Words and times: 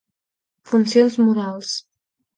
Funcions 0.71 1.19
modals. 1.27 1.71